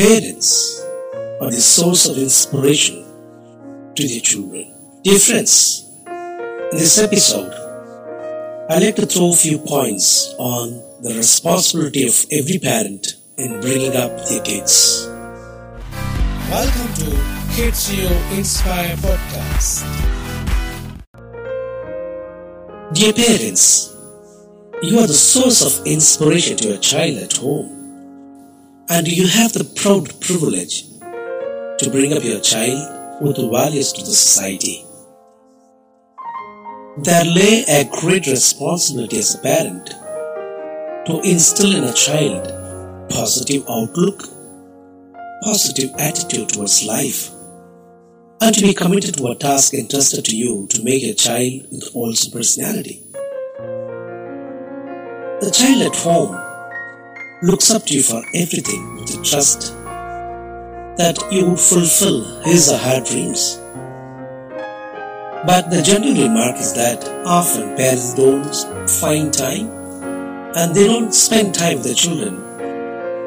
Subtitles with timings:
[0.00, 0.80] Parents
[1.42, 3.04] are the source of inspiration
[3.94, 4.72] to their children.
[5.04, 7.52] Dear friends, in this episode,
[8.70, 10.70] I'd like to throw a few points on
[11.02, 15.06] the responsibility of every parent in bringing up their kids.
[16.48, 17.10] Welcome to
[17.52, 18.08] Kids You
[18.38, 19.84] Inspire podcast.
[22.94, 23.94] Dear parents,
[24.82, 27.79] you are the source of inspiration to your child at home.
[28.90, 30.82] And you have the proud privilege
[31.78, 34.84] to bring up your child with values to the society.
[36.98, 39.90] There lay a great responsibility as a parent
[41.06, 42.48] to instill in a child
[43.10, 44.24] positive outlook,
[45.44, 47.30] positive attitude towards life,
[48.40, 51.92] and to be committed to a task entrusted to you to make a child with
[51.92, 53.04] wholesome personality.
[55.40, 56.49] The child at home
[57.42, 59.72] looks up to you for everything with the trust
[60.98, 63.56] that you fulfill his or her dreams.
[65.46, 69.70] But the general remark is that often parents don't find time
[70.54, 72.36] and they don't spend time with their children.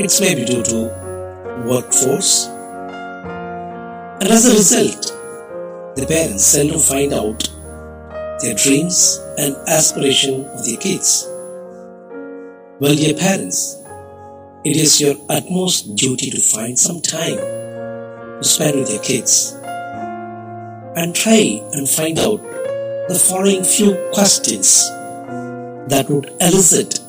[0.00, 2.46] It's maybe due to workforce.
[2.46, 5.12] And as a result,
[5.96, 7.46] the parents seldom find out
[8.40, 11.26] their dreams and aspiration of their kids.
[12.80, 13.77] Well, dear parents,
[14.68, 19.56] it is your utmost duty to find some time to spend with your kids
[20.94, 22.42] and try and find out
[23.08, 24.90] the following few questions
[25.88, 27.00] that would elicit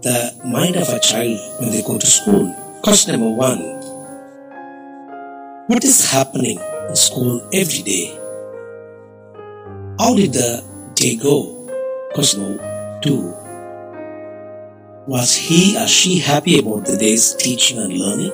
[0.00, 2.48] the mind of a child when they go to school.
[2.82, 3.60] Question number one
[5.66, 8.16] What is happening in school every day?
[10.00, 11.68] How did the day go?
[12.14, 13.43] Question number two
[15.06, 18.32] was he or she happy about the day's teaching and learning?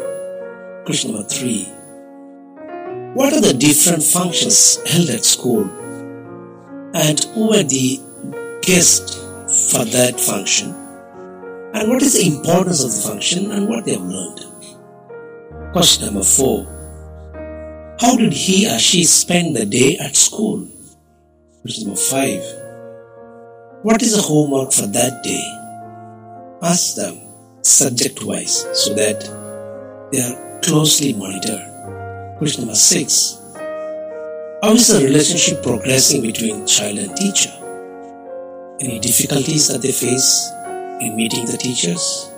[0.84, 1.64] Question number three.
[3.14, 5.64] What are the different functions held at school?
[6.94, 8.00] And who were the
[8.62, 9.16] guests
[9.72, 10.70] for that function?
[11.74, 14.40] And what is the importance of the function and what they have learned?
[15.72, 16.66] Question number four.
[18.00, 20.68] How did he or she spend the day at school?
[21.62, 22.42] Question number five.
[23.82, 25.59] What is the homework for that day?
[26.62, 27.18] Ask them
[27.62, 29.20] subject wise so that
[30.12, 31.66] they are closely monitored.
[32.38, 33.38] Question number six
[34.62, 37.50] How is the relationship progressing between child and teacher?
[38.80, 40.50] Any difficulties that they face
[41.00, 42.30] in meeting the teachers,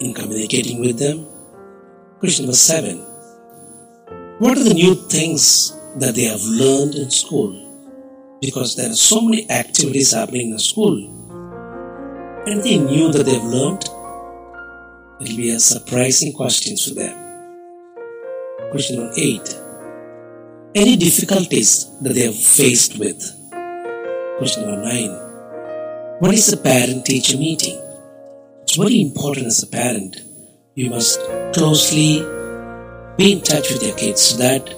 [0.00, 1.26] in communicating with them?
[2.18, 2.98] Question number seven
[4.38, 7.56] What are the new things that they have learned in school?
[8.42, 11.19] Because there are so many activities happening in school
[12.46, 13.84] anything new that they've learned?
[15.20, 17.16] It'll be a surprising question for them.
[18.70, 19.56] Question number eight.
[20.74, 23.20] Any difficulties that they have faced with?
[24.38, 25.10] Question number nine.
[26.20, 27.78] What is a parent teacher meeting?
[28.62, 30.22] It's very important as a parent.
[30.74, 31.20] You must
[31.52, 32.20] closely
[33.16, 34.68] be in touch with your kids so that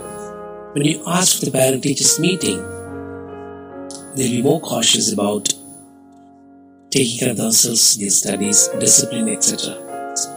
[0.73, 2.59] when you ask for the parent teachers meeting,
[4.17, 5.53] they'll be more cautious about
[6.93, 9.75] taking care of themselves, their studies, discipline, etc.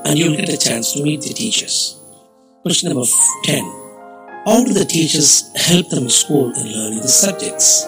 [0.06, 2.00] And you'll get a chance to meet the teachers.
[2.62, 3.06] Question number
[3.44, 3.64] 10.
[4.46, 7.84] How do the teachers help them in school in learning the subjects?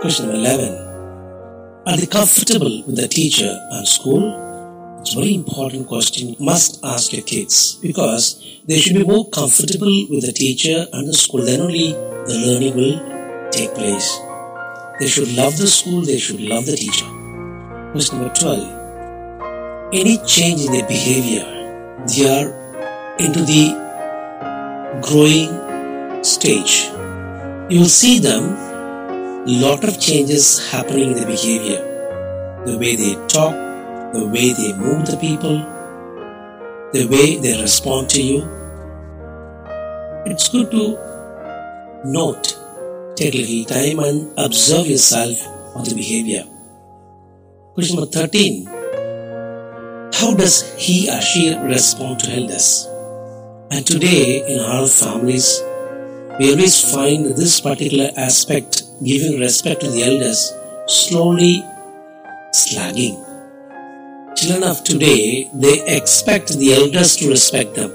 [0.00, 0.84] Question number 11.
[1.86, 4.40] Are they comfortable with the teacher and school?
[5.00, 9.28] It's a very important question you must ask your kids because they should be more
[9.28, 11.44] comfortable with the teacher and the school.
[11.44, 14.18] Then only the learning will take place.
[14.98, 17.23] They should love the school, they should love the teacher.
[17.94, 19.92] Question number 12.
[19.92, 21.44] Any change in their behavior,
[22.08, 22.48] they are
[23.20, 23.70] into the
[25.00, 26.90] growing stage.
[27.70, 28.42] You will see them
[29.46, 31.78] lot of changes happening in their behavior.
[32.66, 33.54] The way they talk,
[34.12, 35.58] the way they move the people,
[36.94, 38.40] the way they respond to you.
[40.26, 40.98] It's good to
[42.04, 42.58] note,
[43.14, 45.38] take a little time and observe yourself
[45.76, 46.44] on the behavior.
[47.74, 48.66] Question number 13.
[50.14, 52.86] How does he or she respond to elders?
[53.72, 55.60] And today, in our families,
[56.38, 60.54] we always find this particular aspect, giving respect to the elders,
[60.86, 61.64] slowly
[62.54, 63.18] slagging.
[64.36, 67.92] Children of today, they expect the elders to respect them.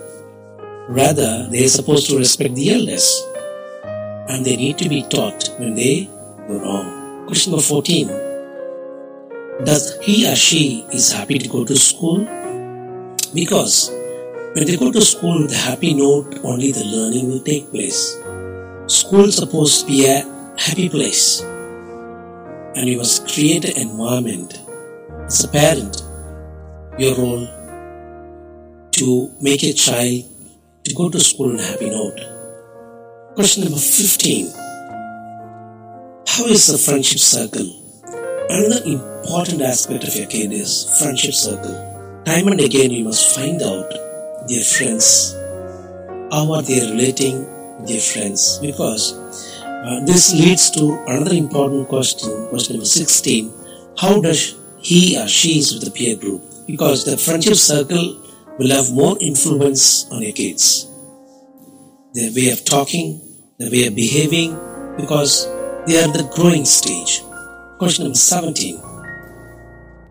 [0.90, 3.08] Rather, they are supposed to respect the elders.
[4.28, 6.10] And they need to be taught when they
[6.50, 7.28] go wrong.
[7.28, 8.29] Question number 14
[9.64, 12.26] does he or she is happy to go to school
[13.34, 13.92] because
[14.54, 18.18] When they go to school with a happy note, only the learning will take place.
[18.88, 20.24] School supposed to be a
[20.58, 21.42] happy place.
[22.76, 24.60] And you must create an environment
[25.28, 26.02] as a parent,
[26.98, 27.46] your role
[28.94, 30.26] to make a child
[30.84, 32.20] to go to school on a happy note.
[33.36, 34.48] Question number 15.
[36.28, 37.70] How is the friendship circle?
[38.50, 38.82] Another
[39.21, 41.75] important aspect of your kid is friendship circle.
[42.25, 43.89] Time and again you must find out
[44.48, 45.33] their friends.
[46.31, 47.45] How are they relating
[47.86, 48.60] their friends?
[48.60, 49.13] Because
[49.63, 53.54] uh, this leads to another important question, question number 16.
[53.98, 56.42] How does he or she is with the peer group?
[56.66, 58.21] Because the friendship circle
[58.57, 60.88] will have more influence on your kids.
[62.13, 63.21] Their way of talking,
[63.57, 64.54] their way of behaving,
[64.98, 65.45] because
[65.88, 67.21] they are the growing stage.
[67.77, 68.89] Question number 17.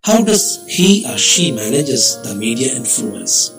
[0.09, 3.51] How does he or she manages the media influence?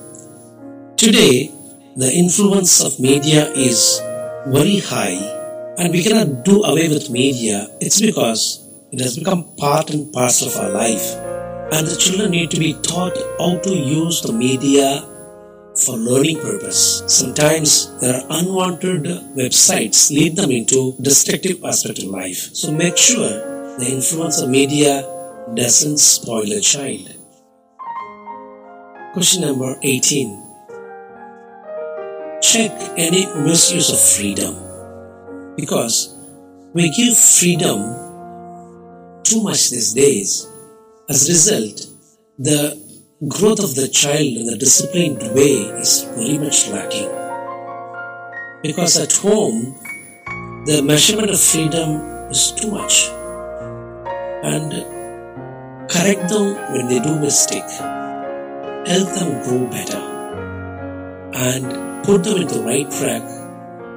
[0.98, 1.54] Today,
[1.96, 4.02] the influence of media is
[4.48, 5.22] very high
[5.78, 7.68] and we cannot do away with media.
[7.80, 11.06] It's because it has become part and parcel of our life
[11.72, 15.06] and the children need to be taught how to use the media
[15.86, 17.04] for learning purpose.
[17.06, 19.04] Sometimes there are unwanted
[19.38, 22.50] websites lead them into destructive aspect of life.
[22.56, 25.06] So make sure the influence of media
[25.56, 27.16] doesn't spoil a child.
[29.14, 30.46] Question number 18.
[32.42, 34.56] Check any misuse of freedom.
[35.56, 36.16] Because
[36.74, 37.80] we give freedom
[39.24, 40.48] too much these days
[41.10, 41.88] as a result,
[42.38, 42.78] the
[43.28, 47.10] growth of the child in a disciplined way is very much lacking.
[48.62, 49.76] Because at home,
[50.66, 53.10] the measurement of freedom is too much.
[54.44, 54.99] And
[55.90, 57.70] correct them when they do mistake.
[58.88, 59.98] Help them grow better.
[61.34, 63.24] And put them in the right track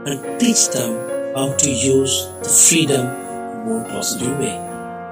[0.06, 4.56] and teach them how to use the freedom in more positive way.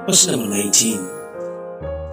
[0.04, 1.20] Question number 19.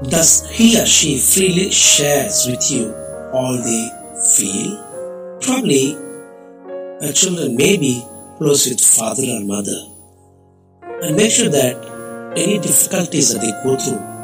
[0.09, 2.93] Does he or she freely shares with you
[3.33, 3.89] all they
[4.35, 5.39] feel?
[5.41, 5.95] Probably
[7.01, 8.03] our children may be
[8.37, 9.79] close with father or mother.
[11.01, 11.75] And make sure that
[12.37, 14.16] any difficulties that they go through,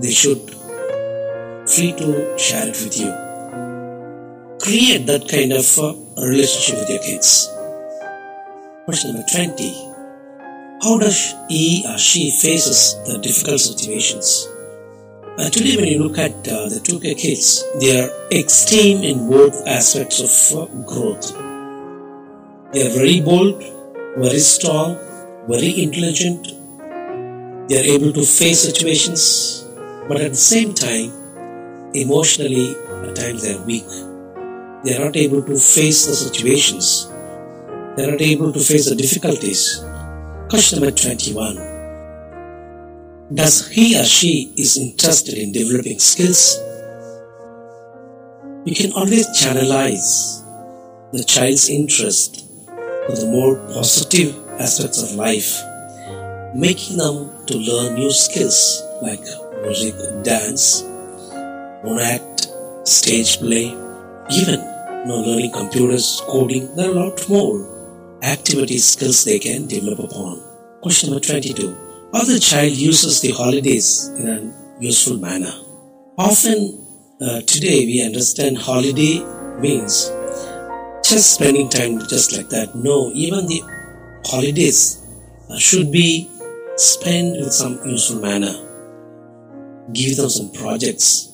[0.00, 0.50] they should
[1.68, 3.10] free to share it with you.
[4.60, 5.94] Create that kind of uh,
[6.26, 7.48] relationship with your kids.
[8.84, 9.90] Question number 20.
[10.82, 14.48] How does he or she faces the difficult situations?
[15.38, 19.66] Uh, today, when you look at uh, the 2K kids, they are extreme in both
[19.66, 21.32] aspects of uh, growth.
[22.72, 23.62] They are very bold,
[24.16, 24.96] very strong,
[25.48, 26.48] very intelligent.
[27.68, 29.66] They are able to face situations,
[30.10, 31.12] but at the same time,
[31.94, 32.74] emotionally,
[33.06, 33.86] at times they are weak.
[34.84, 37.06] They are not able to face the situations.
[37.94, 39.84] They are not able to face the difficulties
[40.50, 41.54] Question number 21.
[43.32, 46.58] Does he or she is interested in developing skills?
[48.64, 50.42] You can always channelize
[51.12, 55.62] the child's interest to the more positive aspects of life,
[56.52, 59.22] making them to learn new skills like
[59.62, 60.82] music, dance,
[61.84, 62.48] mono act,
[62.84, 63.66] stage play,
[64.30, 66.74] even you know, learning computers, coding.
[66.76, 70.42] There are a lot more activities, skills they can develop upon.
[70.82, 71.76] Question number 22.
[72.12, 75.52] How the child uses the holidays in a useful manner.
[76.18, 76.86] Often
[77.20, 79.20] uh, today we understand holiday
[79.60, 80.10] means
[81.04, 82.74] just spending time just like that.
[82.74, 83.62] No, even the
[84.24, 85.06] holidays
[85.48, 86.30] uh, should be
[86.76, 88.69] spent in some useful manner.
[89.92, 91.32] Give them some projects,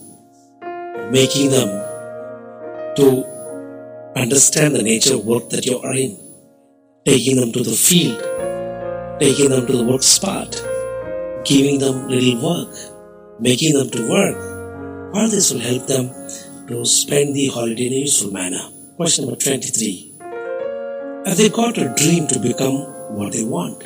[1.11, 1.69] making them
[2.97, 3.25] to
[4.17, 6.27] understand the nature of work that you are in
[7.07, 8.19] taking them to the field,
[9.21, 10.51] taking them to the work spot,
[11.45, 12.75] giving them little work,
[13.39, 15.15] making them to work.
[15.15, 16.09] All this will help them
[16.67, 18.59] to spend the holiday in a useful manner.
[18.97, 20.15] Question number 23.
[21.27, 22.75] Have they got a dream to become
[23.15, 23.85] what they want?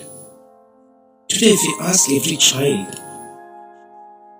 [1.29, 2.89] Today, if you ask every child,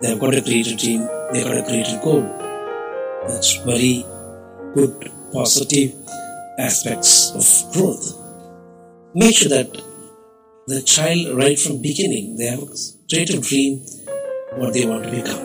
[0.00, 2.23] they have got a greater dream, they have got a greater goal.
[3.28, 4.04] That's very
[4.75, 5.95] good, positive
[6.59, 8.16] aspects of growth.
[9.14, 9.71] Make sure that
[10.66, 12.76] the child right from beginning they have a
[13.11, 13.85] greater dream
[14.57, 15.45] what they want to become.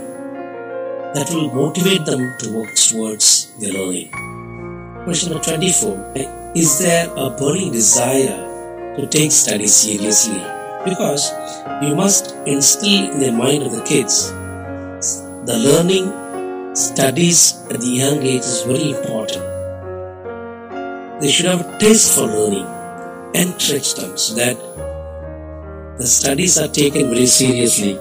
[1.13, 4.11] That will motivate them to work towards their learning.
[5.03, 6.13] Question number 24
[6.55, 10.41] is there a burning desire to take study seriously?
[10.85, 11.33] Because
[11.81, 14.31] you must instill in the mind of the kids
[15.45, 19.43] the learning studies at the young age is very important.
[21.21, 22.65] They should have a taste for learning,
[23.35, 24.57] and encourage them so that
[25.99, 27.93] the studies are taken very seriously.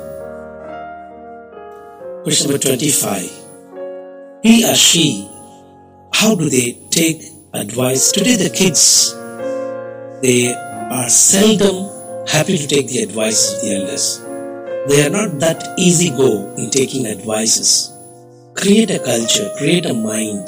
[2.23, 3.31] Question number 25.
[4.43, 5.29] He or she,
[6.15, 7.23] how do they take
[7.53, 8.11] advice?
[8.11, 9.13] Today the kids,
[10.23, 11.91] they are seldom
[12.27, 14.24] happy to take the advice of the elders.
[14.87, 17.91] They are not that easy go in taking advices.
[18.55, 20.47] Create a culture, create a mind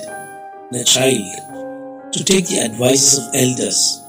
[0.71, 4.03] in a child to take the advices of elders.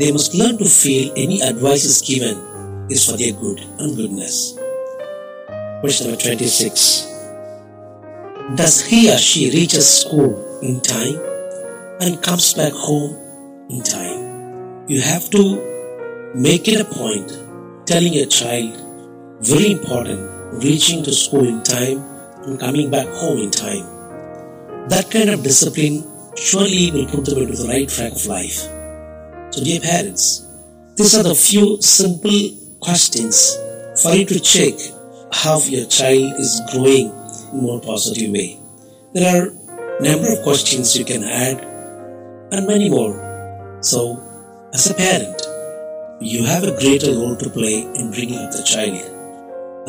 [0.00, 2.36] They must learn to feel any advice is given
[2.90, 4.58] is for their good and goodness.
[5.78, 7.06] Question number 26.
[8.56, 11.20] Does he or she reaches school in time
[12.00, 13.16] and comes back home
[13.70, 14.88] in time?
[14.88, 17.30] You have to make it a point
[17.86, 18.89] telling your child
[19.40, 20.20] very important
[20.62, 21.98] reaching to school in time
[22.44, 23.86] and coming back home in time.
[24.88, 26.04] That kind of discipline
[26.36, 28.60] surely will put them into the right track of life.
[29.52, 30.46] So, dear parents,
[30.96, 33.56] these are the few simple questions
[34.02, 34.74] for you to check
[35.32, 37.08] how your child is growing
[37.52, 38.58] in a more positive way.
[39.14, 41.64] There are a number of questions you can add
[42.52, 43.78] and many more.
[43.80, 44.20] So,
[44.74, 45.42] as a parent,
[46.20, 49.09] you have a greater role to play in bringing up the child.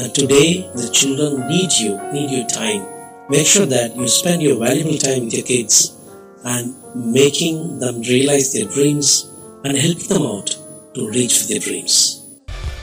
[0.09, 2.85] Today, the children need you, need your time.
[3.29, 5.95] Make sure that you spend your valuable time with your kids
[6.43, 9.29] and making them realize their dreams
[9.63, 10.57] and help them out
[10.95, 12.25] to reach their dreams.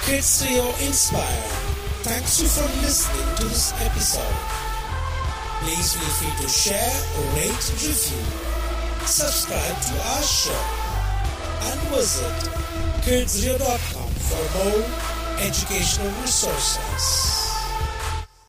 [0.07, 1.43] Kids Trio Inspire.
[2.07, 4.39] Thanks you for listening to this episode.
[5.61, 6.95] Please feel free to share,
[7.35, 8.23] rate, review,
[9.05, 10.63] subscribe to our show,
[11.67, 12.39] and visit
[13.03, 17.38] kidsrio.com for more educational resources.